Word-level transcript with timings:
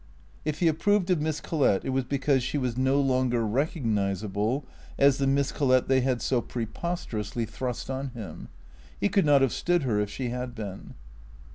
If 0.45 0.57
he 0.61 0.67
approved 0.67 1.11
of 1.11 1.21
Miss 1.21 1.39
Collett 1.39 1.85
it 1.85 1.89
was 1.91 2.05
because 2.05 2.41
she 2.41 2.57
was 2.57 2.75
no 2.75 2.99
longer 2.99 3.45
recognizable 3.45 4.65
as 4.97 5.19
the 5.19 5.27
Miss 5.27 5.51
Collett 5.51 5.87
they 5.89 6.01
had 6.01 6.23
so 6.23 6.41
preposterously 6.41 7.45
thrust 7.45 7.87
on 7.91 8.07
him. 8.07 8.47
He 8.99 9.09
could 9.09 9.27
not 9.27 9.41
have 9.43 9.53
stood 9.53 9.83
her 9.83 9.99
if 9.99 10.09
she 10.09 10.29
had 10.29 10.55
been. 10.55 10.95